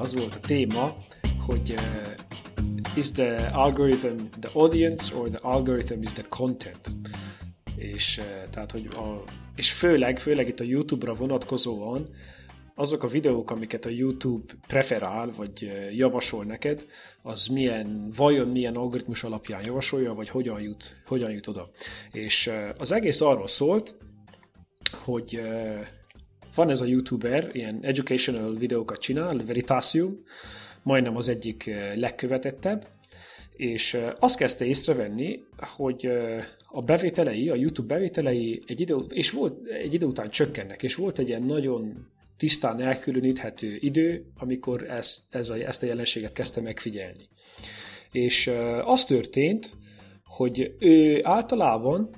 [0.00, 0.96] az volt a téma,
[1.46, 6.88] hogy uh, is the algorithm the audience or the algorithm is the content?
[7.76, 9.22] És uh, tehát, hogy a,
[9.56, 12.08] és főleg, főleg itt a YouTube-ra vonatkozóan
[12.74, 16.86] azok a videók, amiket a YouTube preferál, vagy javasol neked,
[17.22, 21.70] az milyen, vajon milyen algoritmus alapján javasolja, vagy hogyan jut, hogyan jut oda.
[22.12, 23.96] És az egész arról szólt,
[25.04, 25.40] hogy
[26.54, 30.24] van ez a YouTuber, ilyen educational videókat csinál, Veritasium,
[30.82, 32.86] majdnem az egyik legkövetettebb,
[33.56, 36.10] és azt kezdte észrevenni, hogy
[36.66, 41.18] a bevételei, a YouTube bevételei egy idő, és volt, egy idő után csökkennek, és volt
[41.18, 47.28] egy ilyen nagyon tisztán elkülöníthető idő, amikor ezt, ez a, ezt a jelenséget kezdte megfigyelni.
[48.10, 48.50] És
[48.84, 49.76] az történt,
[50.24, 52.10] hogy ő általában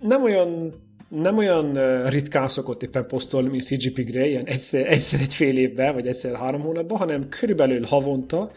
[0.00, 0.72] nem olyan
[1.14, 1.72] nem olyan
[2.08, 6.34] ritkán szokott éppen posztolni, mint CGP Grey, ilyen egyszer, egyszer egy fél évben, vagy egyszer
[6.34, 8.50] három hónapban, hanem körülbelül havonta,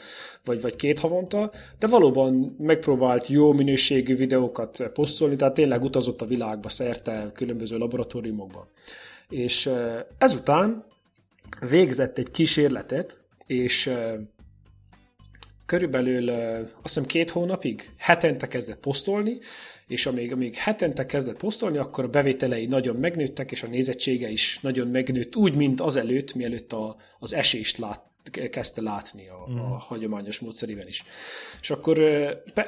[0.46, 6.26] vagy, vagy két havonta, de valóban megpróbált jó minőségű videókat posztolni, tehát tényleg utazott a
[6.26, 8.68] világba szerte különböző laboratóriumokban.
[9.30, 9.70] És
[10.18, 10.86] ezután
[11.70, 13.92] végzett egy kísérletet, és
[15.66, 19.38] körülbelül azt hiszem két hónapig hetente kezdett posztolni,
[19.88, 24.60] és amíg, amíg hetente kezdett posztolni, akkor a bevételei nagyon megnőttek, és a nézettsége is
[24.62, 28.02] nagyon megnőtt, úgy, mint azelőtt, mielőtt a, az esést lát,
[28.50, 29.58] kezdte látni a, mm.
[29.58, 31.04] a hagyományos módszerében is.
[31.62, 32.00] És akkor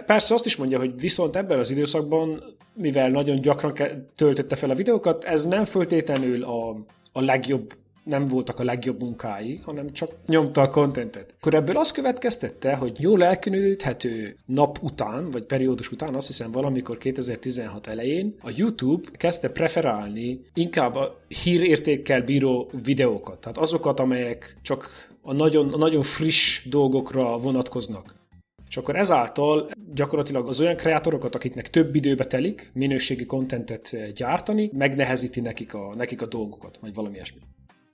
[0.06, 3.74] persze azt is mondja, hogy viszont ebben az időszakban, mivel nagyon gyakran
[4.16, 6.70] töltötte fel a videókat, ez nem föltétlenül a,
[7.12, 7.74] a legjobb
[8.08, 11.34] nem voltak a legjobb munkái, hanem csak nyomta a kontentet.
[11.38, 16.98] Akkor ebből azt következtette, hogy jól elkülöníthető nap után, vagy periódus után, azt hiszem valamikor
[16.98, 23.40] 2016 elején, a YouTube kezdte preferálni inkább a hírértékkel bíró videókat.
[23.40, 24.90] Tehát azokat, amelyek csak
[25.22, 28.16] a nagyon, a nagyon friss dolgokra vonatkoznak.
[28.70, 35.42] És akkor ezáltal gyakorlatilag az olyan kreátorokat, akiknek több időbe telik minőségi kontentet gyártani, megnehezíti
[35.42, 37.40] nekik a, nekik a dolgokat, vagy valami ilyesmi.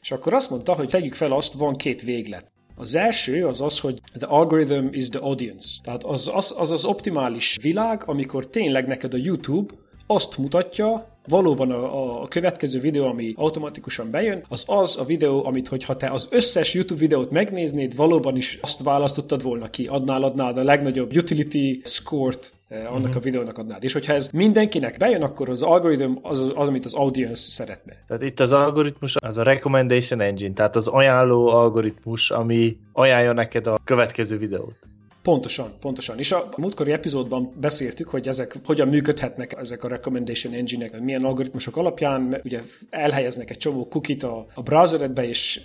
[0.03, 2.52] És akkor azt mondta, hogy tegyük fel azt, van két véglet.
[2.75, 5.80] Az első az az, hogy the algorithm is the audience.
[5.84, 9.74] Tehát az az, az, az optimális világ, amikor tényleg neked a YouTube
[10.13, 15.68] azt mutatja, valóban a, a következő videó, ami automatikusan bejön, az az a videó, amit
[15.68, 20.57] hogyha te az összes YouTube videót megnéznéd, valóban is azt választottad volna ki, adnál, adnád
[20.57, 23.16] a legnagyobb utility score-t eh, annak uh-huh.
[23.16, 23.84] a videónak adnád.
[23.84, 27.94] És hogyha ez mindenkinek bejön, akkor az algoritm az, az, az, amit az audience szeretne.
[28.07, 33.68] Tehát itt az algoritmus az a recommendation engine, tehát az ajánló algoritmus, ami ajánlja neked
[33.68, 34.75] a következő videót.
[35.24, 36.20] Pontosan, pontosan.
[36.20, 41.78] És a múltkori epizódban beszéltük, hogy ezek hogyan működhetnek ezek a recommendation engine-ek, milyen algoritmusok
[41.78, 45.62] alapján ugye elhelyeznek egy csomó cookie a, a browseredbe, és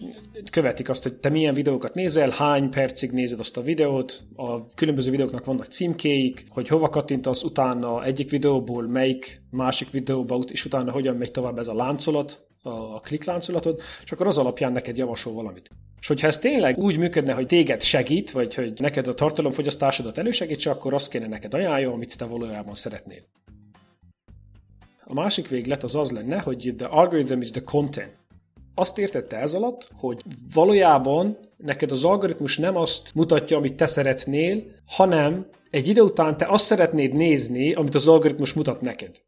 [0.51, 5.11] követik azt, hogy te milyen videókat nézel, hány percig nézed azt a videót, a különböző
[5.11, 11.17] videóknak vannak címkéik, hogy hova kattintasz utána egyik videóból, melyik másik videóba, és utána hogyan
[11.17, 15.71] megy tovább ez a láncolat, a klikkláncolatod, és akkor az alapján neked javasol valamit.
[16.01, 20.71] És hogyha ez tényleg úgy működne, hogy téged segít, vagy hogy neked a tartalomfogyasztásodat elősegítse,
[20.71, 23.21] akkor azt kéne neked ajánljon, amit te valójában szeretnél.
[25.05, 28.17] A másik véglet az az lenne, hogy the algorithm is the content.
[28.75, 30.23] Azt értette ez alatt, hogy
[30.55, 36.47] valójában neked az algoritmus nem azt mutatja, amit te szeretnél, hanem egy idő után te
[36.49, 39.21] azt szeretnéd nézni, amit az algoritmus mutat neked.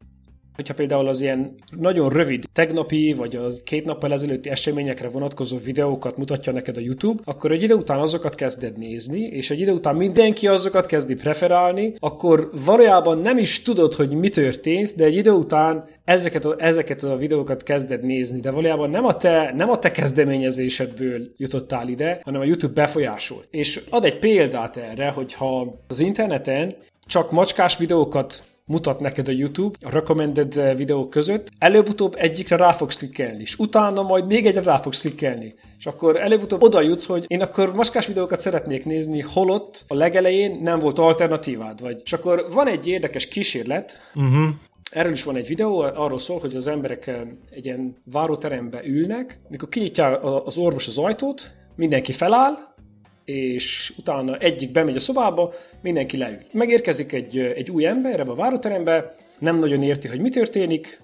[0.55, 6.17] Hogyha például az ilyen nagyon rövid tegnapi vagy az két nappal ezelőtti eseményekre vonatkozó videókat
[6.17, 9.95] mutatja neked a YouTube, akkor egy idő után azokat kezded nézni, és egy idő után
[9.95, 15.31] mindenki azokat kezdi preferálni, akkor valójában nem is tudod, hogy mi történt, de egy idő
[15.31, 19.79] után ezeket a, ezeket a videókat kezded nézni, de valójában nem a, te, nem a
[19.79, 23.43] te kezdeményezésedből jutottál ide, hanem a YouTube befolyásol.
[23.49, 26.75] És ad egy példát erre, hogyha az interneten
[27.05, 32.71] csak macskás videókat mutat neked a YouTube a recommended eh, videók között, előbb-utóbb egyikre rá
[32.71, 35.51] fogsz klikkelni, és utána majd még egyre rá fogsz klikkelni.
[35.77, 40.59] És akkor előbb-utóbb oda jutsz, hogy én akkor maskás videókat szeretnék nézni, holott a legelején
[40.61, 42.01] nem volt alternatívád, vagy.
[42.03, 44.49] És akkor van egy érdekes kísérlet, uh-huh.
[44.91, 49.39] Erről is van egy videó, arról szól, hogy az emberek eh, egy ilyen váróterembe ülnek,
[49.49, 50.05] mikor kinyitja
[50.43, 52.53] az orvos az ajtót, mindenki feláll,
[53.25, 56.37] és utána egyik bemegy a szobába, mindenki leül.
[56.51, 61.01] Megérkezik egy, egy új ember ebbe a váróterembe, nem nagyon érti, hogy mi történik,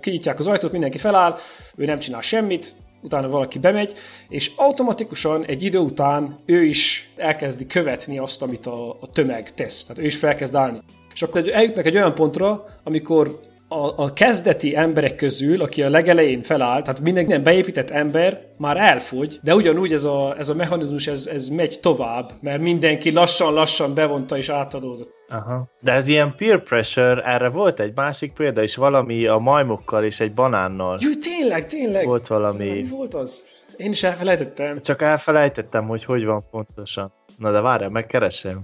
[0.00, 1.38] kinyitják az ajtót, mindenki feláll,
[1.76, 3.92] ő nem csinál semmit, utána valaki bemegy,
[4.28, 9.84] és automatikusan egy idő után ő is elkezdi követni azt, amit a, a tömeg tesz.
[9.84, 10.80] Tehát ő is felkezd állni.
[11.14, 13.40] És akkor eljutnak egy olyan pontra, amikor
[13.72, 19.38] a, a kezdeti emberek közül, aki a legelején feláll, tehát minden beépített ember már elfogy,
[19.42, 24.36] de ugyanúgy ez a, ez a mechanizmus, ez, ez megy tovább, mert mindenki lassan-lassan bevonta
[24.36, 25.10] és átadódott.
[25.28, 25.66] Aha.
[25.80, 30.20] De ez ilyen peer pressure, erre volt egy másik példa is, valami a majmokkal és
[30.20, 30.98] egy banánnal.
[31.00, 32.06] Jó, tényleg, tényleg.
[32.06, 32.68] Volt valami.
[32.68, 33.46] Mi volt az?
[33.76, 34.80] Én is elfelejtettem.
[34.82, 37.12] Csak elfelejtettem, hogy hogy van pontosan.
[37.38, 38.60] Na de várjál, megkeresem.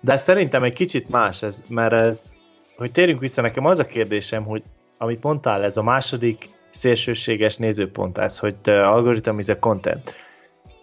[0.00, 2.30] De szerintem egy kicsit más ez, mert ez,
[2.76, 4.62] hogy térjünk vissza, nekem az a kérdésem, hogy
[4.98, 10.14] amit mondtál, ez a második szélsőséges nézőpont, ez, hogy algorithm is a content.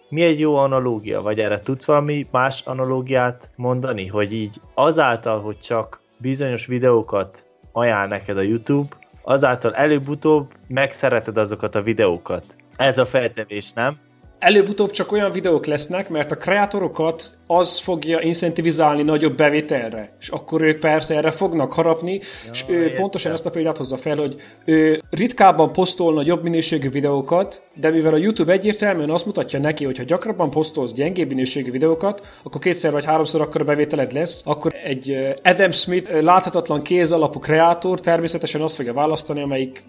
[0.08, 5.58] Mi egy jó analógia, vagy erre tudsz valami más analógiát mondani, hogy így azáltal, hogy
[5.58, 12.44] csak bizonyos videókat ajánl neked a YouTube, azáltal előbb-utóbb megszereted azokat a videókat.
[12.76, 13.98] Ez a feltevés, nem?
[14.38, 20.16] Előbb-utóbb csak olyan videók lesznek, mert a kreátorokat az fogja incentivizálni nagyobb bevételre.
[20.20, 22.96] És akkor ők persze erre fognak harapni, ja, és ő értem.
[22.96, 28.14] pontosan ezt a példát hozza fel, hogy ő ritkábban posztolna jobb minőségű videókat, de mivel
[28.14, 32.92] a YouTube egyértelműen azt mutatja neki, hogy ha gyakrabban posztolsz gyengébb minőségű videókat, akkor kétszer
[32.92, 38.60] vagy háromszor akkor a bevételed lesz, akkor egy Adam Smith láthatatlan kéz alapú kreátor természetesen
[38.60, 39.84] azt fogja választani, amelyik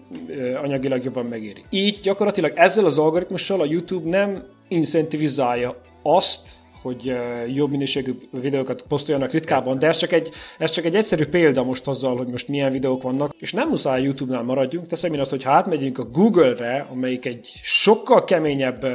[0.62, 1.64] anyagilag jobban megéri.
[1.70, 6.50] Így gyakorlatilag ezzel az algoritmussal a YouTube nem incentivizálja azt,
[6.86, 7.16] hogy
[7.54, 11.86] jobb minőségű videókat posztoljanak ritkában, de ez csak, egy, ez csak egy egyszerű példa most
[11.86, 15.42] azzal, hogy most milyen videók vannak, és nem muszáj YouTube-nál maradjunk, teszem én azt, hogy
[15.42, 18.86] ha átmegyünk a Google-re, amelyik egy sokkal keményebb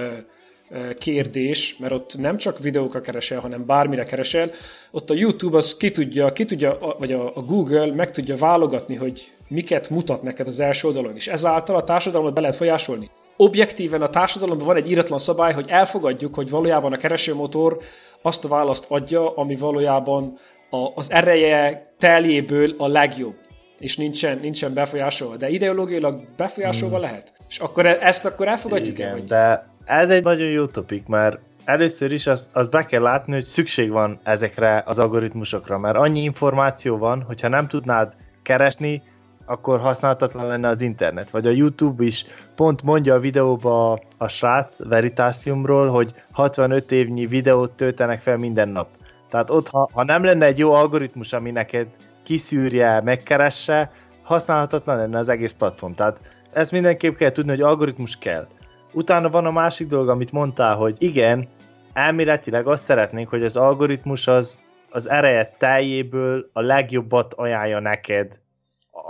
[0.98, 4.52] kérdés, mert ott nem csak videókra keresel, hanem bármire keresel,
[4.92, 8.96] ott a YouTube az ki tudja, ki tudja vagy a, a Google meg tudja válogatni,
[8.96, 13.10] hogy miket mutat neked az első oldalon, és ezáltal a társadalmat be lehet folyásolni
[13.42, 17.78] objektíven a társadalomban van egy íratlan szabály, hogy elfogadjuk, hogy valójában a keresőmotor
[18.22, 20.38] azt a választ adja, ami valójában
[20.70, 23.36] a, az ereje teljéből a legjobb
[23.80, 27.06] és nincsen, nincsen befolyásolva, de ideológiailag befolyásolva hmm.
[27.06, 27.34] lehet.
[27.50, 29.20] És akkor e- ezt akkor elfogadjuk Igen, el?
[29.28, 33.46] De ez egy nagyon jó topik, mert először is azt az be kell látni, hogy
[33.46, 38.14] szükség van ezekre az algoritmusokra, mert annyi információ van, hogyha nem tudnád
[38.44, 39.02] keresni,
[39.52, 41.30] akkor használhatatlan lenne az internet.
[41.30, 42.26] Vagy a YouTube is
[42.56, 48.88] pont mondja a videóba a srác Veritasiumról, hogy 65 évnyi videót töltenek fel minden nap.
[49.30, 51.88] Tehát ott, ha, ha nem lenne egy jó algoritmus, ami neked
[52.24, 53.92] kiszűrje, megkeresse,
[54.24, 55.94] használhatatlan lenne az egész platform.
[55.94, 56.20] Tehát
[56.54, 58.48] ezt mindenképp kell tudni, hogy algoritmus kell.
[58.94, 61.48] Utána van a másik dolog, amit mondtál, hogy igen,
[61.94, 68.40] elméletileg azt szeretnénk, hogy az algoritmus az, az ereje teljéből a legjobbat ajánlja neked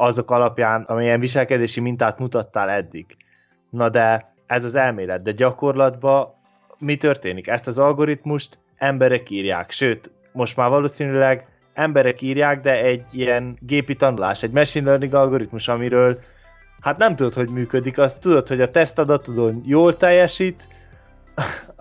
[0.02, 3.06] azok alapján, amilyen viselkedési mintát mutattál eddig.
[3.70, 6.28] Na de ez az elmélet, de gyakorlatban
[6.78, 7.48] mi történik?
[7.48, 13.96] Ezt az algoritmust emberek írják, sőt, most már valószínűleg emberek írják, de egy ilyen gépi
[13.96, 16.20] tanulás, egy machine learning algoritmus, amiről
[16.82, 20.68] hát nem tudod, hogy működik, azt tudod, hogy a tesztadatodon jól teljesít,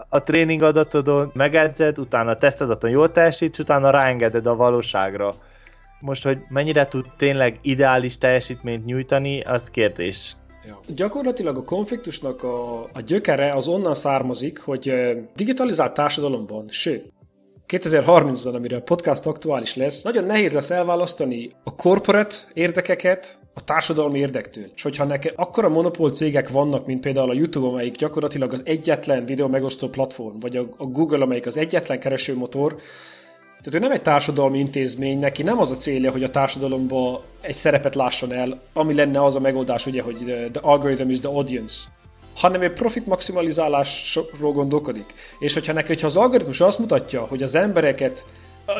[0.08, 5.34] a tréning adatodon megedzed, utána a tesztadaton jól teljesít, utána ráengeded a valóságra.
[6.00, 10.36] Most, hogy mennyire tud tényleg ideális teljesítményt nyújtani, az kérdés.
[10.66, 10.80] Ja.
[10.94, 14.92] Gyakorlatilag a konfliktusnak a, a gyökere az onnan származik, hogy
[15.34, 17.12] digitalizált társadalomban, sőt,
[17.70, 24.18] 2030-ban, amire a podcast aktuális lesz, nagyon nehéz lesz elválasztani a corporate érdekeket a társadalmi
[24.18, 24.64] érdektől.
[24.74, 29.24] És hogyha neked akkora monopól cégek vannak, mint például a YouTube, amelyik gyakorlatilag az egyetlen
[29.24, 32.76] videó megosztó platform, vagy a, a Google, amelyik az egyetlen keresőmotor,
[33.62, 37.54] tehát ő nem egy társadalmi intézmény, neki nem az a célja, hogy a társadalomba egy
[37.54, 41.28] szerepet lásson el, ami lenne az a megoldás, ugye, hogy the, the algorithm is the
[41.28, 41.88] audience
[42.34, 45.14] hanem egy profit maximalizálásról gondolkodik.
[45.38, 48.24] És hogyha neki, hogyha az algoritmus azt mutatja, hogy az embereket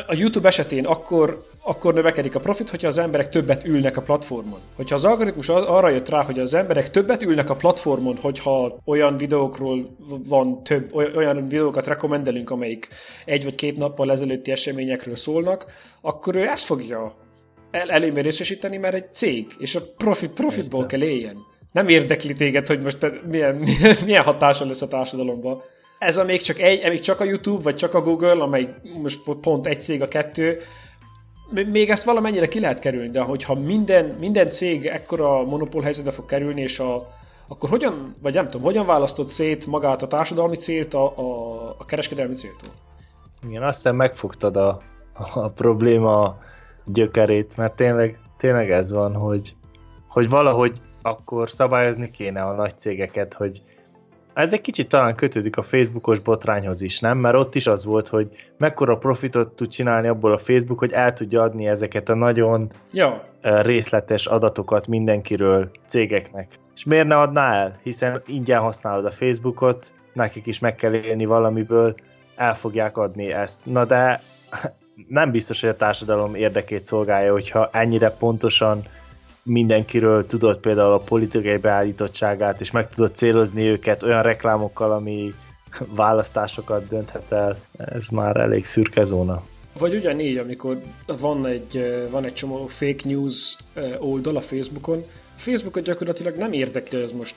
[0.07, 4.59] a YouTube esetén akkor, akkor növekedik a profit, hogyha az emberek többet ülnek a platformon.
[4.75, 9.17] Hogyha az algoritmus arra jött rá, hogy az emberek többet ülnek a platformon, hogyha olyan
[9.17, 9.95] videókról
[10.27, 12.87] van több, olyan videókat rekomendelünk, amelyik
[13.25, 15.65] egy vagy két nappal ezelőtti eseményekről szólnak,
[16.01, 17.15] akkor ő ezt fogja
[17.71, 21.37] el, előnyben részesíteni, mert egy cég, és a profit, profitból kell éljen.
[21.71, 23.55] Nem érdekli téged, hogy most milyen,
[24.05, 25.61] milyen hatása lesz a társadalomban
[26.01, 29.23] ez a még csak egy, még csak a YouTube, vagy csak a Google, amely most
[29.41, 30.59] pont egy cég a kettő,
[31.71, 36.25] még ezt valamennyire ki lehet kerülni, de hogyha minden, minden cég ekkora monopól helyzetbe fog
[36.25, 37.07] kerülni, és a,
[37.47, 41.85] akkor hogyan, vagy nem tudom, hogyan választod szét magát a társadalmi célt a, a, a
[41.85, 42.69] kereskedelmi céltól?
[43.47, 44.77] Igen, azt hiszem megfogtad a,
[45.33, 46.37] a probléma
[46.85, 49.55] gyökerét, mert tényleg, tényleg ez van, hogy,
[50.07, 53.61] hogy valahogy akkor szabályozni kéne a nagy cégeket, hogy
[54.33, 57.17] Ez egy kicsit talán kötődik a Facebookos botrányhoz is, nem?
[57.17, 61.13] Mert ott is az volt, hogy mekkora profitot tud csinálni abból a Facebook, hogy el
[61.13, 63.25] tudja adni ezeket a nagyon ja.
[63.41, 66.59] részletes adatokat mindenkiről cégeknek.
[66.75, 67.79] És miért ne adná el?
[67.83, 71.95] Hiszen ingyen használod a Facebookot, nekik is meg kell élni valamiből,
[72.35, 73.61] el fogják adni ezt.
[73.63, 74.21] Na de
[75.07, 78.83] nem biztos, hogy a társadalom érdekét szolgálja, hogyha ennyire pontosan
[79.43, 85.33] mindenkiről tudod például a politikai beállítottságát, és meg tudod célozni őket olyan reklámokkal, ami
[85.95, 87.57] választásokat dönthet el.
[87.77, 89.43] Ez már elég szürke zóna.
[89.77, 93.57] Vagy ugyanígy, amikor van egy, van egy csomó fake news
[93.99, 95.03] oldal a Facebookon,
[95.37, 97.35] a Facebookot gyakorlatilag nem érdekli, hogy ez most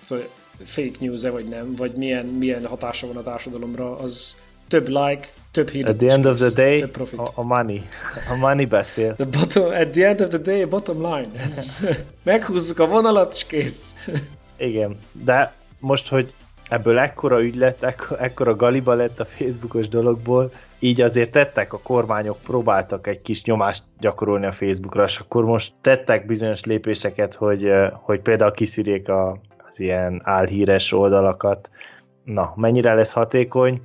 [0.64, 4.36] fake news-e vagy nem, vagy milyen, milyen hatása van a társadalomra, az
[4.68, 5.86] több like, több hír.
[5.86, 6.82] At the end of the day,
[7.16, 7.82] a, a money.
[8.30, 9.14] A money beszél.
[9.14, 11.28] The bottom, at the end of the day, bottom line.
[12.22, 13.94] meghúzzuk a vonalat, és kész.
[14.56, 16.32] Igen, de most, hogy
[16.68, 21.78] ebből ekkora ügy lett, ekkora, ekkora galiba lett a Facebookos dologból, így azért tettek a
[21.82, 27.70] kormányok, próbáltak egy kis nyomást gyakorolni a Facebookra, és akkor most tettek bizonyos lépéseket, hogy,
[27.92, 31.70] hogy például kiszűrjék a, az ilyen álhíres oldalakat.
[32.24, 33.82] Na, mennyire lesz hatékony?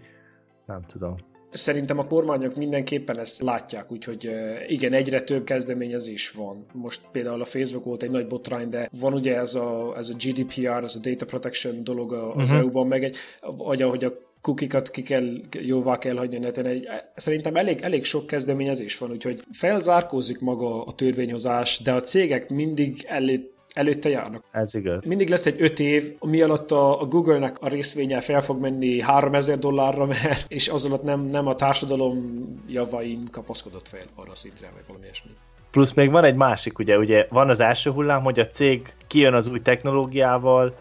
[0.66, 1.16] Nem tudom.
[1.52, 4.30] Szerintem a kormányok mindenképpen ezt látják, úgyhogy
[4.68, 6.66] igen, egyre több kezdeményezés van.
[6.74, 10.14] Most például a Facebook volt egy nagy botrány, de van ugye ez a, ez a
[10.14, 12.58] GDPR, ez a Data Protection dolog az uh-huh.
[12.58, 13.16] EU-ban, meg egy,
[13.58, 16.66] vagy ahogy a kukikat ki kell, jóvá kell hagyni a neten.
[16.66, 22.50] Egy, szerintem elég, elég sok kezdeményezés van, úgyhogy felzárkózik maga a törvényhozás, de a cégek
[22.50, 24.44] mindig elő előtte járnak.
[24.52, 25.06] Ez igaz.
[25.06, 29.02] Mindig lesz egy öt év, ami alatt a, a Google-nek a részvénye fel fog menni
[29.02, 34.36] 3000 dollárra, mert, és az alatt nem, nem a társadalom javain kapaszkodott fel arra a
[34.36, 35.32] szintre, vagy valami ilyesmi.
[35.72, 39.34] Plusz még van egy másik, ugye, ugye van az első hullám, hogy a cég kijön
[39.34, 40.76] az új technológiával,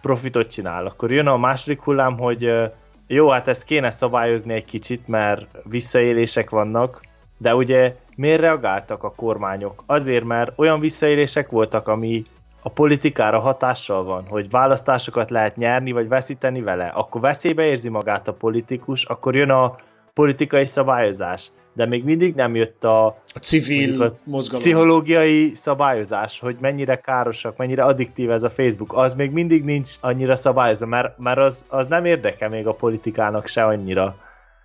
[0.00, 0.86] profitot csinál.
[0.86, 2.50] Akkor jön a második hullám, hogy
[3.06, 7.00] jó, hát ezt kéne szabályozni egy kicsit, mert visszaélések vannak,
[7.38, 9.82] de ugye miért reagáltak a kormányok?
[9.86, 12.24] Azért, mert olyan visszaélések voltak, ami
[12.62, 18.28] a politikára hatással van, hogy választásokat lehet nyerni vagy veszíteni vele, akkor veszélybe érzi magát
[18.28, 19.74] a politikus, akkor jön a
[20.14, 21.50] politikai szabályozás.
[21.72, 24.62] De még mindig nem jött a, a civil a mozgalom.
[24.62, 28.92] pszichológiai szabályozás, hogy mennyire károsak, mennyire addiktív ez a Facebook.
[28.92, 33.46] Az még mindig nincs annyira szabályozva, mert, mert az, az nem érdekel még a politikának
[33.46, 34.16] se annyira.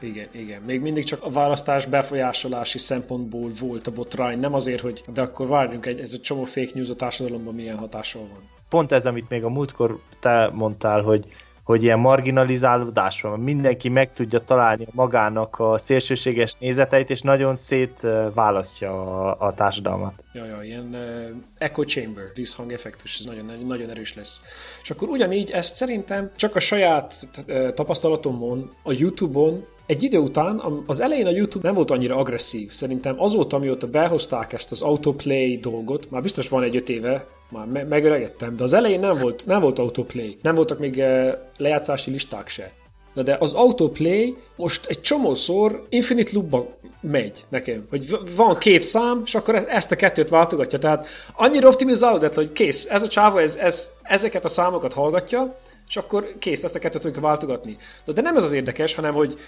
[0.01, 0.61] Igen, igen.
[0.61, 5.47] Még mindig csak a választás befolyásolási szempontból volt a botrány, nem azért, hogy de akkor
[5.47, 8.49] várjunk, egy, ez a csomó fake news a társadalomban milyen hatással van.
[8.69, 11.25] Pont ez, amit még a múltkor te mondtál, hogy
[11.63, 18.91] hogy ilyen marginalizálódás van, mindenki meg tudja találni magának a szélsőséges nézeteit, és nagyon szétválasztja
[18.91, 20.13] a, a társadalmat.
[20.33, 22.23] Ja, ja, ilyen uh, echo chamber,
[22.67, 24.41] effektus, ez nagyon, nagyon erős lesz.
[24.81, 27.27] És akkor ugyanígy ezt szerintem csak a saját
[27.75, 32.71] tapasztalatomon, a YouTube-on egy idő után, az elején a YouTube nem volt annyira agresszív.
[32.71, 37.65] Szerintem azóta, amióta behozták ezt az autoplay dolgot, már biztos van egy öt éve, már
[37.65, 42.11] me- megöregedtem, de az elején nem volt, nem volt autoplay, nem voltak még uh, lejátszási
[42.11, 42.71] listák se.
[43.13, 49.21] Na de az autoplay most egy csomószor Infinite loopba megy nekem, hogy van két szám,
[49.25, 50.79] és akkor ezt a kettőt váltogatja.
[50.79, 55.55] Tehát annyira optimizálódott, hogy kész, ez a csáva, ez, ez, ezeket a számokat hallgatja,
[55.91, 57.77] és akkor kész, ezt a kettőt tudjuk váltogatni.
[58.05, 59.39] De nem ez az érdekes, hanem hogy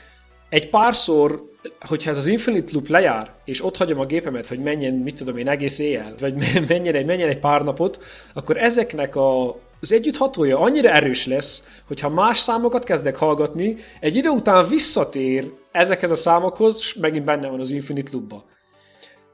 [0.53, 1.41] egy párszor,
[1.79, 5.38] hogyha ez az Infinite Loop lejár, és ott hagyom a gépemet, hogy menjen, mit tudom
[5.38, 6.33] én, egész éjjel, vagy
[6.67, 8.00] menjen egy, menjen egy pár napot,
[8.33, 9.50] akkor ezeknek a,
[9.81, 16.12] az együtthatója annyira erős lesz, hogyha más számokat kezdek hallgatni, egy idő után visszatér ezekhez
[16.12, 18.45] a számokhoz, és megint benne van az Infinite Loopba.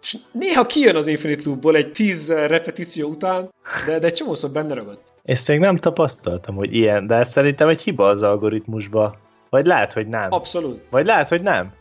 [0.02, 3.50] És néha kijön az Infinite Loopból egy tíz repetíció után,
[3.88, 5.00] de, de egy csomószor benne ragad.
[5.24, 9.28] Ezt még nem tapasztaltam, hogy ilyen, de szerintem egy hiba az algoritmusba.
[9.50, 10.28] Vagy lehet, hogy nem.
[10.34, 10.82] Abszolút.
[10.90, 11.74] Vagy lehet, hogy nem.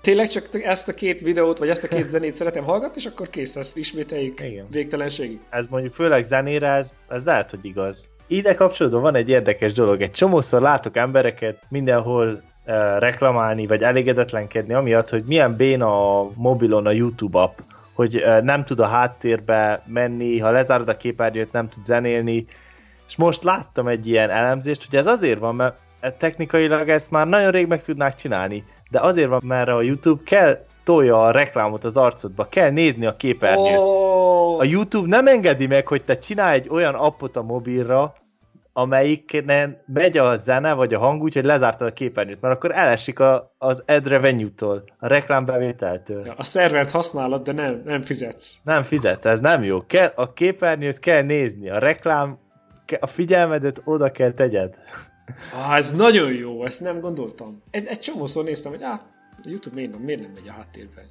[0.00, 3.30] Tényleg csak ezt a két videót, vagy ezt a két zenét szeretem hallgatni, és akkor
[3.30, 4.66] kész, ezt ismételjük Igen.
[4.70, 5.40] végtelenségig.
[5.50, 8.10] Ez mondjuk főleg zenére, ez, ez lehet, hogy igaz.
[8.26, 10.00] Ide kapcsolatban van egy érdekes dolog.
[10.00, 12.42] Egy csomószor látok embereket mindenhol uh,
[12.98, 17.58] reklamálni, vagy elégedetlenkedni, amiatt, hogy milyen béna a mobilon a YouTube app,
[17.92, 22.46] hogy uh, nem tud a háttérbe menni, ha lezárod a képernyőt, nem tud zenélni.
[23.06, 25.76] És most láttam egy ilyen elemzést, hogy ez azért van, mert
[26.18, 30.64] technikailag ezt már nagyon rég meg tudnák csinálni, de azért van, mert a YouTube kell
[30.84, 33.78] tolja a reklámot az arcodba, kell nézni a képernyőt.
[33.78, 34.60] Oh.
[34.60, 38.12] A YouTube nem engedi meg, hogy te csinálj egy olyan appot a mobilra,
[38.72, 43.20] amelyiknek megy a zene vagy a hang úgy, hogy lezártad a képernyőt, mert akkor elesik
[43.20, 46.22] a, az ad revenue-tól, a reklámbevételtől.
[46.26, 48.54] Ja, a szervert használod, de nem, nem fizetsz.
[48.64, 49.86] Nem fizetsz, ez nem jó.
[49.86, 52.38] Kell, a képernyőt kell nézni, a reklám,
[53.00, 54.74] a figyelmedet oda kell tegyed.
[55.54, 57.62] Ah, ez nagyon jó, ezt nem gondoltam.
[57.70, 61.04] Egy, egy csomószor néztem, hogy ah, a YouTube miért nem, miért nem megy a háttérben.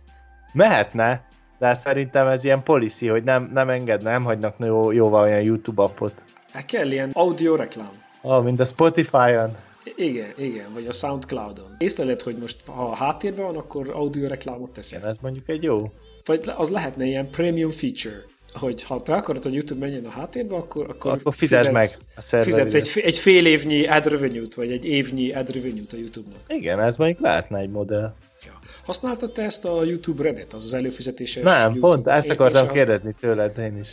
[0.53, 1.27] Mehetne,
[1.59, 5.81] de szerintem ez ilyen policy, hogy nem, nem engedne, nem hagynak jó, jóval olyan YouTube
[5.81, 6.13] appot.
[6.51, 7.91] Hát kell ilyen audio reklám.
[8.21, 9.55] Ah, mint a Spotify-on.
[9.95, 11.75] Igen, igen, vagy a Soundcloud-on.
[11.77, 14.97] Észleled, hogy most ha a háttérben van, akkor audio reklámot teszel.
[14.97, 15.91] Igen, ez mondjuk egy jó.
[16.25, 18.23] Vagy az lehetne ilyen premium feature,
[18.57, 22.21] hogy ha te akarod, hogy YouTube menjen a háttérbe, akkor, akkor, Akkor fizesd meg a
[22.21, 22.77] fizetsz szerverre.
[22.77, 26.39] egy, egy fél évnyi ad revenue-t, vagy egy évnyi ad revenue-t a YouTube-nak.
[26.47, 28.13] Igen, ez mondjuk lehetne egy modell.
[28.45, 28.59] Ja.
[28.85, 31.87] Használtad te ezt a YouTube Reddit, az az előfizetéses Nem, YouTube?
[31.87, 33.89] pont ezt Én- akartam én kérdezni tőled én is.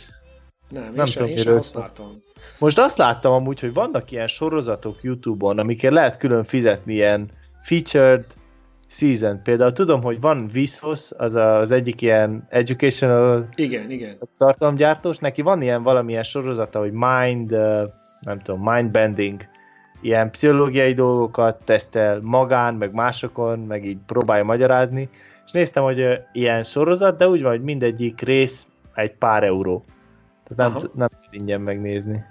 [0.69, 2.23] Nem, én Nem sem, tudom, én sem használtam.
[2.59, 7.29] Most azt láttam amúgy, hogy vannak ilyen sorozatok YouTube-on, amikért lehet külön fizetni ilyen
[7.63, 8.25] featured
[8.87, 9.41] season.
[9.43, 14.17] Például tudom, hogy van Vsauce, az az egyik ilyen educational Igen, igen.
[14.37, 17.49] tartalomgyártós, neki van ilyen valamilyen sorozata, hogy mind,
[18.19, 19.41] nem tudom, mind bending,
[20.01, 25.09] ilyen pszichológiai dolgokat tesztel magán, meg másokon, meg így próbálja magyarázni,
[25.45, 29.83] és néztem, hogy ilyen sorozat, de úgy van, hogy mindegyik rész egy pár euró.
[30.43, 30.91] Tehát nem, Aha.
[30.93, 32.23] nem tud ingyen megnézni.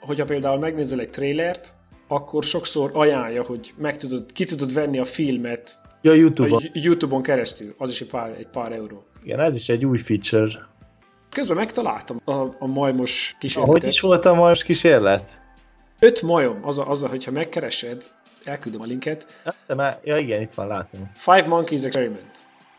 [0.00, 1.74] Hogyha például megnézel egy trailert,
[2.14, 6.62] akkor sokszor ajánlja, hogy meg tudod, ki tudod venni a filmet Ja, a Youtube-on.
[6.72, 7.74] YouTube-on keresztül.
[7.78, 9.04] Az is egy pár, egy pár euró.
[9.22, 10.68] Igen, ez is egy új feature.
[11.30, 13.84] Közben megtaláltam a, a majmos Ahogy kísérletet.
[13.90, 15.40] is volt a most kísérlet?
[15.98, 18.04] Öt majom, az a, az a, hogyha megkeresed,
[18.44, 21.10] elküldöm a linket, Azt hiszem, el- ja igen, itt van, látom.
[21.14, 22.24] Five Monkeys Experiment.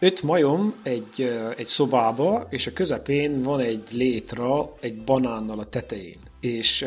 [0.03, 6.17] Öt majom egy, egy szobába, és a közepén van egy létra egy banánnal a tetején.
[6.39, 6.85] És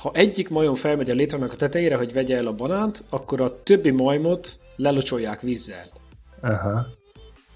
[0.00, 3.62] ha egyik majom felmegy a létrának a tetejére, hogy vegye el a banánt, akkor a
[3.62, 5.86] többi majmot lelocsolják vízzel.
[6.40, 6.86] Aha.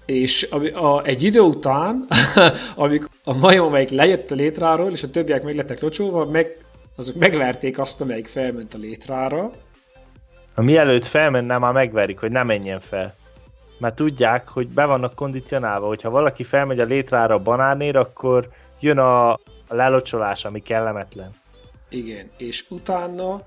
[0.05, 2.07] És a, a, egy idő után,
[2.75, 6.57] amikor a majom, amelyik lejött a létráról, és a többiek meg lettek locsolva, meg,
[6.95, 9.51] azok megverték azt, amelyik felment a létrára,
[10.55, 13.15] Ha mielőtt felmenne, már megverik, hogy ne menjen fel.
[13.83, 18.49] Mert tudják, hogy be vannak kondicionálva, hogyha valaki felmegy a létrára a banánér, akkor
[18.79, 21.29] jön a, a lelocsolás, ami kellemetlen.
[21.89, 23.41] Igen, és utána uh,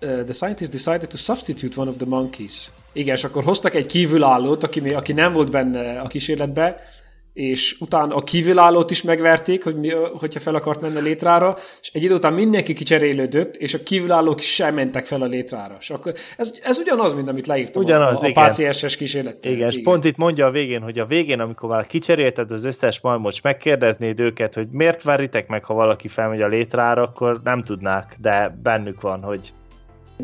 [0.00, 2.70] the scientists decided to substitute one of the monkeys.
[2.92, 6.89] Igen, és akkor hoztak egy kívülállót, aki, aki nem volt benne a kísérletbe,
[7.32, 11.90] és utána a kívülállót is megverték, hogy mi, hogyha fel akart menni a létrára, és
[11.92, 15.76] egy idő után mindenki kicserélődött, és a kívülállók sem mentek fel a létrára.
[15.80, 18.48] És akkor ez, ez ugyanaz, mint amit leírtam Ugyanaz, a, a.
[18.48, 19.52] PCSS kísérlettel.
[19.52, 23.00] Igen, és pont itt mondja a végén, hogy a végén, amikor már kicserélted az összes
[23.00, 27.62] majmot, és megkérdeznéd őket, hogy miért veritek meg, ha valaki felmegy a létrára, akkor nem
[27.62, 29.52] tudnák, de bennük van, hogy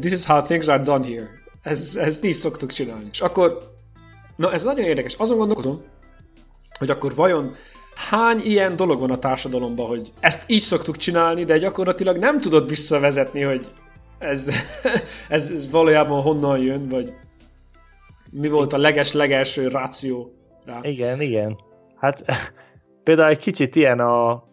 [0.01, 1.29] This is how things are done here.
[1.63, 3.09] Ez, ezt így szoktuk csinálni.
[3.13, 3.59] És akkor,
[4.37, 5.15] na ez nagyon érdekes.
[5.15, 5.83] Azon gondolkodom,
[6.79, 7.55] hogy akkor vajon
[7.95, 12.69] hány ilyen dolog van a társadalomban, hogy ezt így szoktuk csinálni, de gyakorlatilag nem tudod
[12.69, 13.71] visszavezetni, hogy
[14.19, 14.51] ez,
[15.29, 17.13] ez, ez valójában honnan jön, vagy
[18.31, 20.33] mi volt a leges-legelső ráció
[20.65, 20.79] rá.
[20.83, 21.57] Igen, igen.
[21.97, 22.25] Hát
[23.05, 24.45] például egy kicsit ilyen a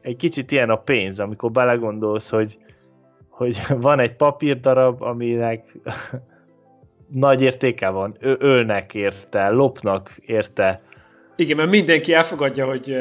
[0.00, 2.58] egy kicsit ilyen a pénz, amikor belegondolsz, hogy,
[3.28, 5.78] hogy van egy papírdarab, aminek
[7.06, 10.82] nagy értéke van, ölnek érte, lopnak érte.
[11.40, 12.92] Igen, mert mindenki elfogadja, hogy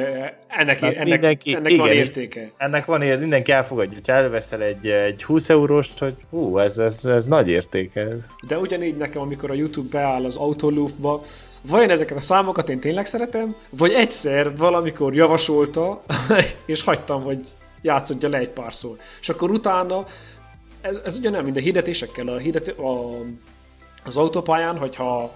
[0.48, 2.52] ennek, Tehát ennek, mindenki- ennek igen, van értéke.
[2.58, 7.06] Ennek van ér, mindenki elfogadja, hogy előveszel egy, egy 20 euróst, hogy hú, ez, ez,
[7.06, 8.02] ez nagy értéke.
[8.02, 8.26] Ez.
[8.48, 11.22] De ugyanígy nekem, amikor a YouTube beáll az autoloopba,
[11.62, 16.04] vajon ezeket a számokat én tényleg szeretem, vagy egyszer valamikor javasolta,
[16.66, 17.40] és hagytam, hogy
[17.82, 18.98] játszodja le egy párszor.
[19.22, 20.06] És akkor utána,
[20.82, 23.10] ez, ez ugyanolyan, mint a hirdetésekkel, a hirdet, a,
[24.06, 25.34] az autópályán, hogyha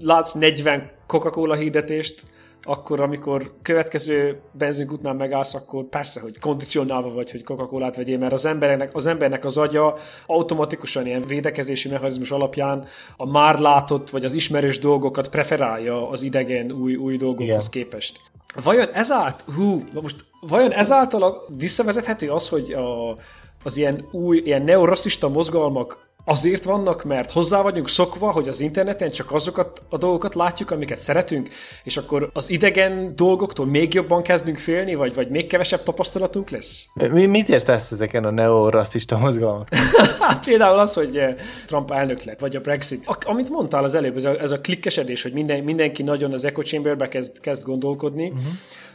[0.00, 2.22] látsz 40 Coca-Cola hirdetést,
[2.62, 8.44] akkor amikor következő benzinkútnál megállsz, akkor persze, hogy kondicionálva vagy, hogy Coca-Colát vegyél, mert az
[8.44, 14.32] embernek, az embernek az agya automatikusan ilyen védekezési mechanizmus alapján a már látott vagy az
[14.32, 17.70] ismerős dolgokat preferálja az idegen új, új dolgokhoz Igen.
[17.70, 18.20] képest.
[18.64, 23.16] Vajon ezáltal, hú, na most vajon ezáltal a, visszavezethető az, hogy a,
[23.64, 29.10] az ilyen új, ilyen neorasszista mozgalmak azért vannak, mert hozzá vagyunk szokva, hogy az interneten
[29.10, 31.48] csak azokat a dolgokat látjuk, amiket szeretünk,
[31.84, 36.86] és akkor az idegen dolgoktól még jobban kezdünk félni, vagy, vagy még kevesebb tapasztalatunk lesz?
[36.94, 39.68] Mi, mit értesz ezeken a neorasszista mozgalmak?
[40.18, 41.34] Hát például az, hogy eh,
[41.66, 43.06] Trump elnök lett, vagy a Brexit.
[43.06, 46.44] A, amit mondtál az előbb, ez a, ez a klikkesedés, hogy minden, mindenki nagyon az
[46.44, 48.28] echo chamberbe kezd, kezd gondolkodni.
[48.28, 48.44] Uh-huh.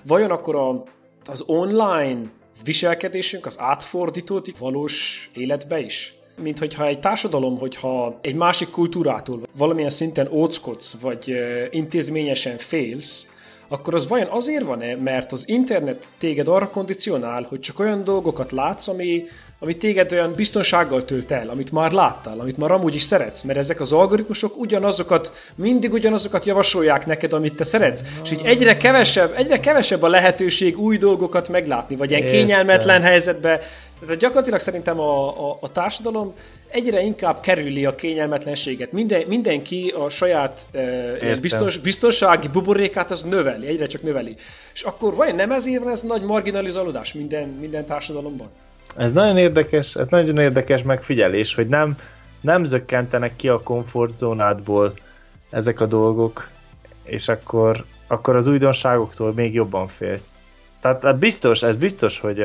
[0.04, 0.84] Vajon akkor a,
[1.26, 2.22] az online
[2.64, 6.17] viselkedésünk az átfordítódik valós életbe is?
[6.42, 11.36] Mint hogyha egy társadalom, hogyha egy másik kultúrától valamilyen szinten óckodsz, vagy
[11.70, 13.32] intézményesen félsz,
[13.68, 18.52] akkor az vajon azért van-e, mert az internet téged arra kondicionál, hogy csak olyan dolgokat
[18.52, 19.24] látsz, ami,
[19.60, 23.60] ami téged olyan biztonsággal tölt el, amit már láttál, amit már amúgy is szeretsz, mert
[23.60, 29.34] ezek az algoritmusok ugyanazokat, mindig ugyanazokat javasolják neked, amit te szeretsz, és így egyre kevesebb,
[29.36, 32.38] egyre kevesebb a lehetőség új dolgokat meglátni, vagy ilyen Értem.
[32.38, 33.62] kényelmetlen helyzetbe.
[34.00, 36.34] Tehát gyakorlatilag szerintem a, a, a társadalom
[36.68, 38.92] egyre inkább kerüli a kényelmetlenséget.
[38.92, 44.36] Minden, mindenki a saját uh, biztos, biztonsági buborékát az növeli, egyre csak növeli.
[44.74, 48.48] És akkor vajon nem ezért van ez nagy marginalizálódás minden, minden társadalomban?
[48.98, 51.98] Ez nagyon érdekes, ez nagyon érdekes megfigyelés, hogy nem,
[52.42, 54.94] nem zökkentenek ki a komfortzónádból
[55.50, 56.50] ezek a dolgok,
[57.04, 60.38] és akkor, akkor az újdonságoktól még jobban félsz.
[60.82, 62.44] Tehát hát biztos, ez biztos, hogy,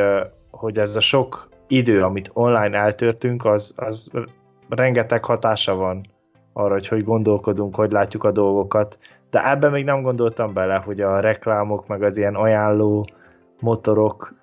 [0.52, 4.10] hogy ez a sok idő, amit online eltörtünk, az, az
[4.68, 6.06] rengeteg hatása van
[6.52, 8.98] arra, hogy hogy gondolkodunk, hogy látjuk a dolgokat,
[9.30, 13.06] de ebben még nem gondoltam bele, hogy a reklámok, meg az ilyen ajánló
[13.60, 14.34] motorok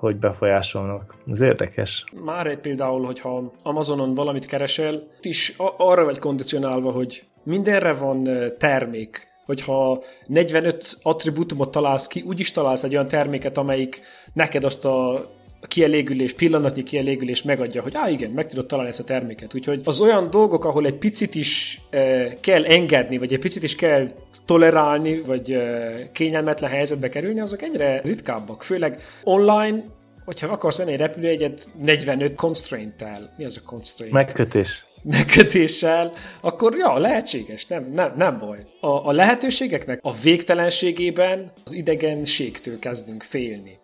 [0.00, 1.14] hogy befolyásolnak.
[1.30, 2.04] Ez érdekes.
[2.24, 9.26] Már egy például, hogyha Amazonon valamit keresel, is arra vagy kondicionálva, hogy mindenre van termék,
[9.46, 14.00] hogyha 45 attribútumot találsz ki, úgyis találsz egy olyan terméket, amelyik
[14.32, 15.28] neked azt a
[15.68, 19.54] kielégülés, pillanatnyi kielégülés megadja, hogy á igen, meg tudod találni ezt a terméket.
[19.54, 23.76] Úgyhogy az olyan dolgok, ahol egy picit is e, kell engedni, vagy egy picit is
[23.76, 24.08] kell
[24.44, 28.62] tolerálni, vagy e, kényelmetlen helyzetbe kerülni, azok egyre ritkábbak.
[28.62, 29.84] Főleg online,
[30.24, 33.34] hogyha akarsz venni egy repülőjegyet 45 constraint-tel.
[33.36, 34.14] Mi az a constraint?
[34.14, 38.58] Megkötés megkötéssel, akkor ja, lehetséges, nem, nem, nem baj.
[38.80, 43.78] A, a lehetőségeknek a végtelenségében az idegenségtől kezdünk félni.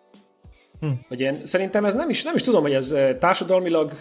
[0.79, 0.87] Hm.
[1.07, 3.91] Hogy én, szerintem ez nem is, nem is tudom, hogy ez eh, társadalmilag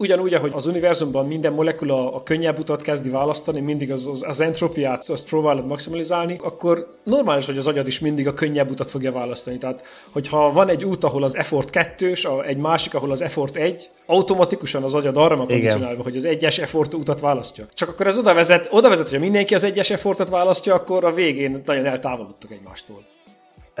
[0.00, 4.40] ugyanúgy, ahogy az univerzumban minden molekula a könnyebb utat kezdi választani, mindig az, az, az
[4.40, 9.12] entropiát azt próbálod maximalizálni, akkor normális, hogy az agyad is mindig a könnyebb utat fogja
[9.12, 9.58] választani.
[9.58, 12.12] Tehát, hogyha van egy út, ahol az effort 2
[12.46, 16.58] egy másik, ahol az effort 1, automatikusan az agyad arra van kondicionálva, hogy az egyes
[16.58, 17.66] effort utat választja.
[17.74, 21.12] Csak akkor ez oda vezet, oda vezet, hogy mindenki az egyes effortot választja, akkor a
[21.12, 23.04] végén nagyon eltávolodtok egymástól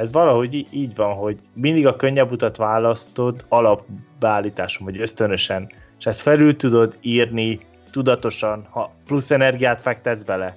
[0.00, 6.20] ez valahogy így van, hogy mindig a könnyebb utat választod alapbeállításom, vagy ösztönösen, és ezt
[6.20, 7.60] felül tudod írni
[7.90, 10.56] tudatosan, ha plusz energiát fektetsz bele,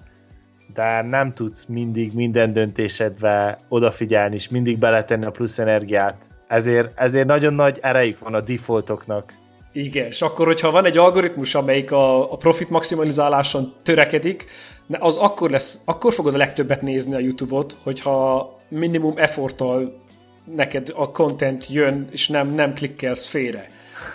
[0.74, 6.16] de nem tudsz mindig minden döntésedbe odafigyelni, és mindig beletenni a plusz energiát.
[6.48, 9.34] Ezért, ezért nagyon nagy erejük van a defaultoknak.
[9.72, 14.46] Igen, és akkor, hogyha van egy algoritmus, amelyik a, a profit maximalizáláson törekedik,
[14.90, 20.02] az akkor lesz, akkor fogod a legtöbbet nézni a YouTube-ot, hogyha minimum efforttal
[20.46, 23.70] neked a content jön, és nem, nem klikkelsz félre.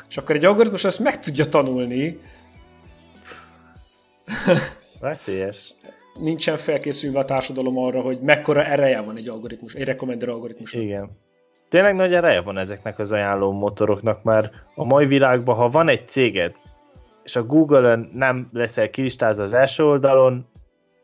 [0.08, 2.20] És akkor egy algoritmus ezt meg tudja tanulni.
[5.00, 5.74] Veszélyes.
[6.14, 10.72] Nincsen felkészülve a társadalom arra, hogy mekkora ereje van egy algoritmus, egy recommender algoritmus.
[10.72, 11.10] Igen.
[11.68, 16.08] Tényleg nagy ereje van ezeknek az ajánló motoroknak, mert a mai világban, ha van egy
[16.08, 16.54] céged,
[17.24, 20.46] és a Google-ön nem leszel kilistázva az első oldalon,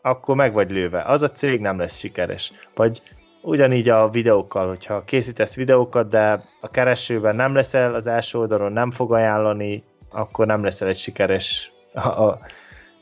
[0.07, 1.03] akkor meg vagy lőve.
[1.03, 2.53] Az a cég nem lesz sikeres.
[2.75, 3.03] Vagy
[3.43, 8.91] ugyanígy a videókkal, hogyha készítesz videókat, de a keresőben nem leszel, az első oldalon nem
[8.91, 12.41] fog ajánlani, akkor nem leszel egy sikeres a, a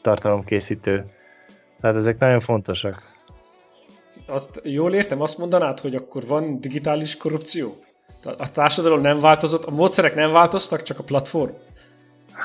[0.03, 1.05] tartalomkészítő.
[1.81, 3.03] Tehát ezek nagyon fontosak.
[4.27, 7.75] Azt jól értem, azt mondanád, hogy akkor van digitális korrupció?
[8.39, 11.53] A társadalom nem változott, a módszerek nem változtak, csak a platform?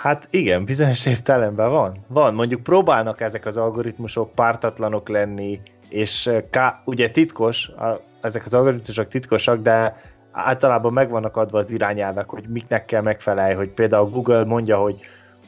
[0.02, 2.06] Hát igen, bizonyos értelemben van.
[2.08, 8.54] Van, mondjuk próbálnak ezek az algoritmusok pártatlanok lenni, és ká, ugye titkos, a, ezek az
[8.54, 14.10] algoritmusok titkosak, de általában meg vannak adva az irányelvek, hogy miknek kell megfelelni, hogy például
[14.10, 15.00] Google mondja, hogy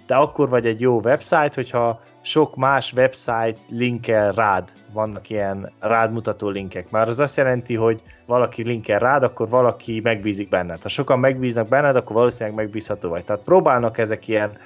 [0.10, 6.12] te akkor vagy egy jó website, hogyha sok más website linkel rád, vannak ilyen rád
[6.12, 6.90] mutató linkek.
[6.90, 10.82] Már az azt jelenti, hogy valaki linkel rád, akkor valaki megbízik benned.
[10.82, 13.24] Ha sokan megbíznak benned, akkor valószínűleg megbízható vagy.
[13.24, 14.58] Tehát próbálnak ezek ilyen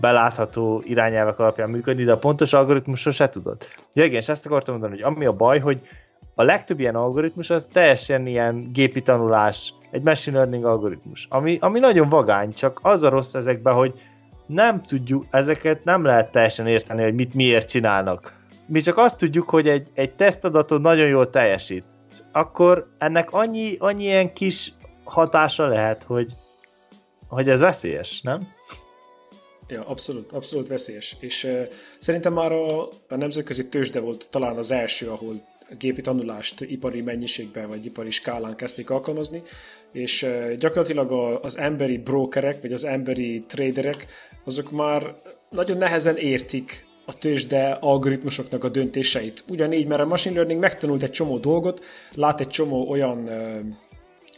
[0.00, 3.56] belátható irányelvek alapján működni, de a pontos algoritmus sose tudod.
[3.92, 5.80] Ja igen, és ezt akartam mondani, hogy ami a baj, hogy
[6.34, 11.78] a legtöbb ilyen algoritmus az teljesen ilyen gépi tanulás, egy machine learning algoritmus, ami, ami
[11.78, 14.00] nagyon vagány, csak az a rossz ezekben, hogy
[14.46, 18.40] nem tudjuk, ezeket nem lehet teljesen érteni, hogy mit miért csinálnak.
[18.66, 21.84] Mi csak azt tudjuk, hogy egy, egy tesztadaton nagyon jól teljesít.
[22.32, 24.72] Akkor ennek annyi, annyi ilyen kis
[25.04, 26.32] hatása lehet, hogy,
[27.28, 28.48] hogy ez veszélyes, nem?
[29.68, 31.16] Ja, abszolút, abszolút veszélyes.
[31.20, 31.62] És uh,
[31.98, 35.34] szerintem már a, a nemzetközi tőzsde volt talán az első, ahol
[35.78, 39.42] gépi tanulást ipari mennyiségben vagy ipari skálán kezdték alkalmazni,
[39.92, 44.06] és uh, gyakorlatilag az emberi brokerek, vagy az emberi traderek,
[44.44, 45.14] azok már
[45.50, 49.44] nagyon nehezen értik a tőzsde algoritmusoknak a döntéseit.
[49.48, 53.58] Ugyanígy, mert a machine learning megtanult egy csomó dolgot, lát egy csomó olyan uh,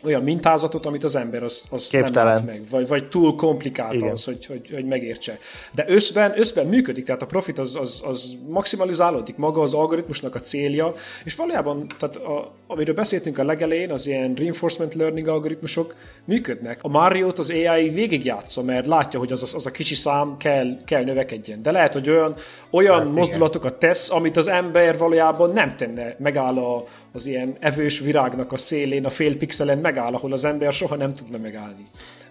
[0.05, 4.11] olyan mintázatot, amit az ember az, az nem lát meg, vagy, vagy túl komplikált Igen.
[4.11, 5.39] az, hogy, hogy, hogy megértse.
[5.75, 10.41] De összben, összben működik, tehát a profit az, az, az maximalizálódik, maga az algoritmusnak a
[10.41, 16.79] célja, és valójában, tehát a, amiről beszéltünk a legelején, az ilyen reinforcement learning algoritmusok működnek.
[16.83, 20.85] A Mario-t az AI végigjátsza, mert látja, hogy az, az, az a kicsi szám kell,
[20.85, 21.63] kell növekedjen.
[21.63, 22.35] De lehet, hogy olyan,
[22.71, 28.01] olyan hát mozdulatokat tesz, amit az ember valójában nem tenne, megáll a, az ilyen evős
[28.01, 31.83] virágnak a szélén, a fél pixelen megáll, ahol az ember soha nem tudna megállni.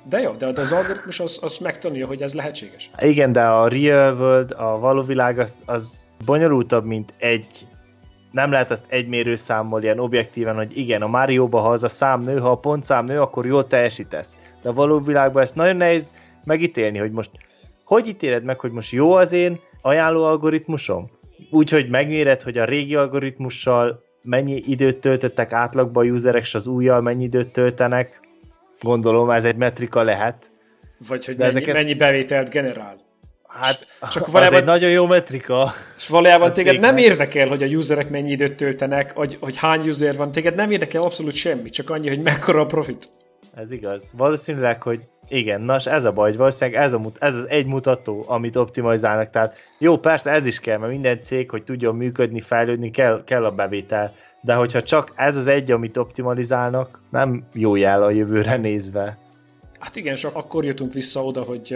[0.09, 2.89] De jó, de az algoritmus az, az megtanulja, hogy ez lehetséges.
[2.99, 7.67] Igen, de a real world, a való világ az, az bonyolultabb, mint egy
[8.31, 12.21] nem lehet ezt egy mérőszámmal ilyen objektíven, hogy igen, a Mario-ba, ha az a szám
[12.21, 14.37] nő, ha a pontszám nő, akkor jól teljesítesz.
[14.61, 17.29] De a való világban ezt nagyon nehéz megítélni, hogy most
[17.85, 21.09] hogy ítéled meg, hogy most jó az én ajánló algoritmusom?
[21.51, 27.01] Úgyhogy megméred, hogy a régi algoritmussal mennyi időt töltöttek átlagban a userek, és az újjal
[27.01, 28.19] mennyi időt töltenek.
[28.79, 30.51] Gondolom, ez egy metrika lehet.
[31.07, 31.73] Vagy hogy mennyi, ezeket...
[31.73, 33.01] mennyi bevételt generál.
[33.47, 35.73] Hát, csak valójában, az egy nagyon jó metrika.
[35.97, 40.15] És valójában téged nem érdekel, hogy a userek mennyi időt töltenek, hogy, hogy hány user
[40.15, 43.09] van, téged nem érdekel abszolút semmi, csak annyi, hogy mekkora a profit.
[43.55, 44.09] Ez igaz.
[44.13, 48.23] Valószínűleg, hogy igen, nas, ez a baj, hogy valószínűleg ez, a, ez az egy mutató,
[48.27, 49.29] amit optimalizálnak.
[49.29, 53.45] Tehát jó, persze ez is kell, mert minden cég, hogy tudjon működni, fejlődni, kell, kell
[53.45, 54.13] a bevétel.
[54.41, 59.17] De hogyha csak ez az egy, amit optimalizálnak, nem jó jel a jövőre nézve.
[59.79, 61.75] Hát igen, csak akkor jutunk vissza oda, hogy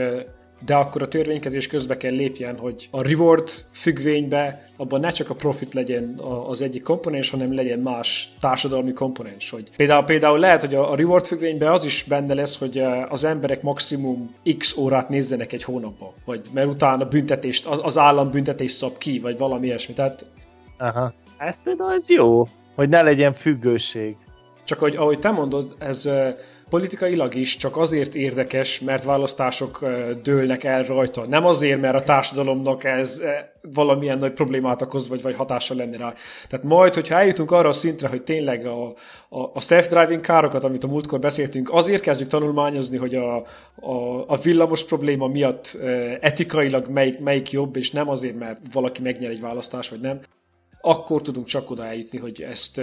[0.65, 5.33] de akkor a törvénykezés közbe kell lépjen, hogy a reward függvénybe abban ne csak a
[5.33, 9.49] profit legyen az egyik komponens, hanem legyen más társadalmi komponens.
[9.49, 12.77] Hogy például, például lehet, hogy a reward függvényben az is benne lesz, hogy
[13.09, 18.75] az emberek maximum x órát nézzenek egy hónapban, vagy mert utána büntetést, az állam büntetést
[18.75, 19.93] szab ki, vagy valami ilyesmi.
[19.93, 20.25] Tehát...
[20.77, 21.13] Aha.
[21.37, 24.15] Ez például ez jó, hogy ne legyen függőség.
[24.63, 26.09] Csak hogy ahogy te mondod, ez
[26.69, 29.85] politikailag is csak azért érdekes, mert választások
[30.23, 31.25] dőlnek el rajta.
[31.25, 33.21] Nem azért, mert a társadalomnak ez
[33.73, 36.13] valamilyen nagy problémát okoz, vagy, vagy hatása lenne rá.
[36.47, 38.87] Tehát majd, hogyha eljutunk arra a szintre, hogy tényleg a,
[39.29, 43.35] a, a self-driving károkat, amit a múltkor beszéltünk, azért kezdjük tanulmányozni, hogy a,
[43.75, 45.77] a, a villamos probléma miatt
[46.19, 50.19] etikailag melyik, melyik jobb, és nem azért, mert valaki megnyer egy választás, vagy nem,
[50.81, 52.81] akkor tudunk csak oda eljutni, hogy ezt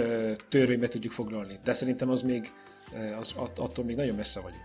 [0.49, 1.59] törvénybe tudjuk foglalni.
[1.63, 2.51] De szerintem az még
[3.19, 4.63] az, attól még nagyon messze vagyunk.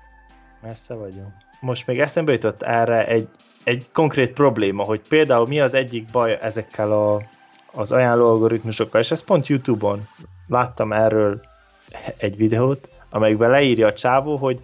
[0.63, 1.33] Messze vagyunk.
[1.61, 3.29] Most még eszembe jutott erre egy,
[3.65, 7.23] egy konkrét probléma, hogy például mi az egyik baj ezekkel a,
[7.73, 10.09] az ajánló algoritmusokkal, és ezt pont YouTube-on
[10.49, 11.41] láttam erről
[12.17, 14.61] egy videót, amelyikben leírja a csávó, hogy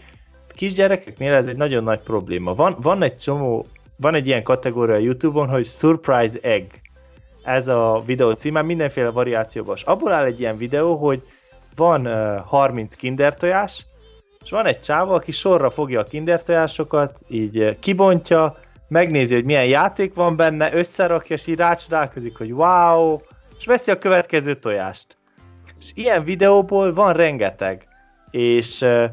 [0.55, 2.55] kisgyerekeknél ez egy nagyon nagy probléma.
[2.55, 3.67] Van, van egy csomó,
[3.97, 6.71] van egy ilyen kategória YouTube-on, hogy Surprise Egg.
[7.43, 9.77] Ez a videó címe, mindenféle variációban.
[9.77, 11.23] És abból áll egy ilyen videó, hogy
[11.77, 13.87] van uh, 30 kinder tojás,
[14.45, 18.57] és van egy csáva, aki sorra fogja a kinder tojásokat, így uh, kibontja,
[18.89, 23.21] megnézi, hogy milyen játék van benne, összerakja, és így rácsodálkozik, hogy wow,
[23.59, 25.17] és veszi a következő tojást.
[25.79, 27.89] És ilyen videóból van rengeteg.
[28.31, 29.05] És uh,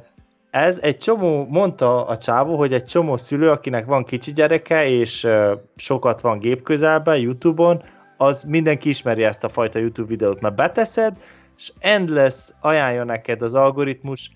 [0.51, 5.23] ez egy csomó, mondta a csávó, hogy egy csomó szülő, akinek van kicsi gyereke, és
[5.23, 7.83] uh, sokat van gép közelben, Youtube-on,
[8.17, 11.13] az mindenki ismeri ezt a fajta YouTube videót, mert beteszed,
[11.57, 14.31] és endless ajánlja neked az algoritmus,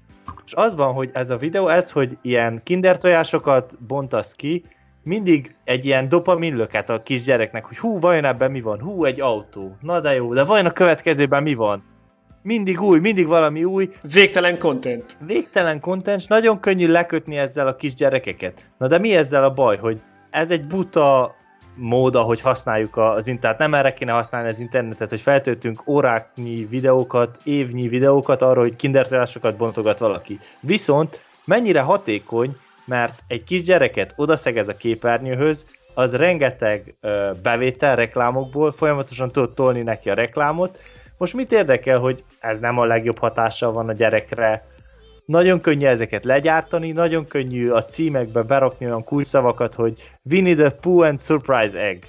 [0.46, 4.64] és az van, hogy ez a videó, ez, hogy ilyen kinder tojásokat bontasz ki,
[5.04, 8.80] mindig egy ilyen dopamin löket a kisgyereknek, hogy hú, vajon ebben mi van?
[8.80, 9.76] Hú, egy autó.
[9.82, 11.84] Na de jó, de vajon a következőben mi van?
[12.42, 13.90] Mindig új, mindig valami új.
[14.02, 15.18] Végtelen content.
[15.26, 18.66] Végtelen content, és nagyon könnyű lekötni ezzel a kisgyerekeket.
[18.78, 21.36] Na de mi ezzel a baj, hogy ez egy buta
[21.78, 23.60] mód, ahogy használjuk az internetet.
[23.60, 29.58] Nem erre kéne használni az internetet, hogy feltöltünk óráknyi videókat, évnyi videókat arról, hogy kindertojásokat
[29.58, 30.40] bontogat valaki.
[30.60, 36.96] Viszont mennyire hatékony, mert egy kis gyereket odaszegez a képernyőhöz, az rengeteg
[37.44, 40.80] bevétel reklámokból, folyamatosan tud tolni neki a reklámot.
[41.18, 44.68] Most mit érdekel, hogy ez nem a legjobb hatással van a gyerekre,
[45.28, 51.08] nagyon könnyű ezeket legyártani, nagyon könnyű a címekbe berakni olyan kulcsszavakat, hogy Winnie the Pooh
[51.08, 52.04] and Surprise Egg.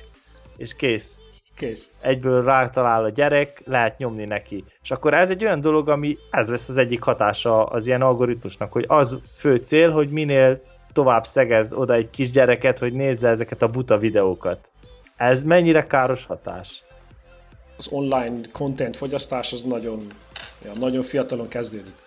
[0.57, 1.19] És kész.
[1.57, 1.91] Kész.
[2.01, 4.65] Egyből rátalál a gyerek, lehet nyomni neki.
[4.83, 8.73] És akkor ez egy olyan dolog, ami ez lesz az egyik hatása az ilyen algoritmusnak,
[8.73, 10.61] hogy az fő cél, hogy minél
[10.93, 14.71] tovább szegez oda egy kis gyereket, hogy nézze ezeket a buta videókat.
[15.17, 16.83] Ez mennyire káros hatás?
[17.77, 20.07] Az online content fogyasztás az nagyon,
[20.65, 22.07] ja, nagyon fiatalon kezdődik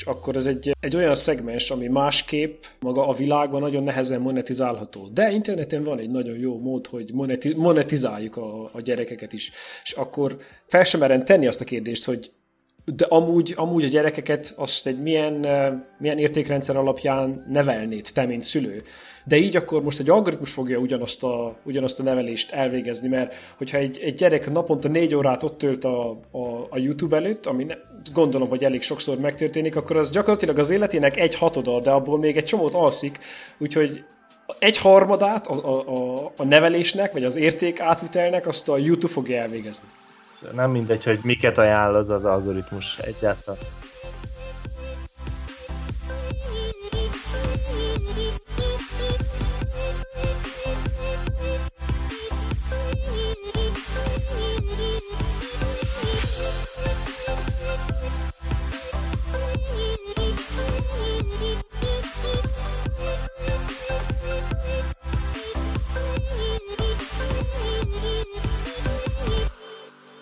[0.00, 5.08] és akkor ez egy, egy olyan szegmens, ami másképp maga a világban nagyon nehezen monetizálható.
[5.12, 9.52] De interneten van egy nagyon jó mód, hogy moneti, monetizáljuk a, a gyerekeket is.
[9.82, 10.36] És akkor
[10.66, 12.32] fel sem tenni azt a kérdést, hogy
[12.84, 15.34] de amúgy, amúgy a gyerekeket azt egy milyen,
[15.98, 18.82] milyen értékrendszer alapján nevelnéd te, mint szülő.
[19.24, 23.78] De így akkor most egy algoritmus fogja ugyanazt a, ugyanazt a nevelést elvégezni, mert hogyha
[23.78, 27.74] egy, egy gyerek naponta négy órát ott tölt a, a, a YouTube előtt, ami ne,
[28.12, 32.36] gondolom, hogy elég sokszor megtörténik, akkor az gyakorlatilag az életének egy hatoda, de abból még
[32.36, 33.18] egy csomót alszik,
[33.58, 34.04] úgyhogy
[34.58, 39.88] egy harmadát a, a, a nevelésnek, vagy az érték átvitelnek azt a YouTube fogja elvégezni.
[40.54, 43.60] Nem mindegy, hogy miket ajánl az az algoritmus egyáltalán.